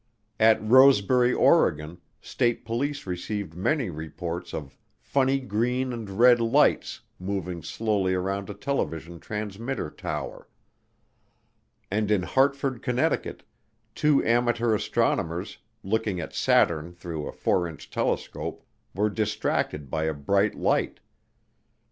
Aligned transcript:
At 0.39 0.59
Rosebury, 0.67 1.31
Oregon, 1.31 1.99
State 2.21 2.65
Police 2.65 3.05
received 3.05 3.53
many 3.53 3.91
reports 3.91 4.51
of 4.51 4.75
"funny 4.99 5.39
green 5.39 5.93
and 5.93 6.09
red 6.17 6.39
lights" 6.39 7.01
moving 7.19 7.61
slowly 7.61 8.15
around 8.15 8.49
a 8.49 8.55
television 8.55 9.19
transmitter 9.19 9.91
tower. 9.91 10.47
And 11.91 12.09
in 12.09 12.23
Hartford, 12.23 12.81
Connecticut, 12.81 13.43
two 13.93 14.25
amateur 14.25 14.73
astronomers, 14.73 15.59
looking 15.83 16.19
at 16.19 16.33
Saturn 16.33 16.93
through 16.93 17.27
a 17.27 17.31
4 17.31 17.67
inch 17.67 17.87
telescope, 17.91 18.63
were 18.95 19.11
distracted 19.11 19.91
by 19.91 20.05
a 20.05 20.15
bright 20.15 20.55
light. 20.55 20.99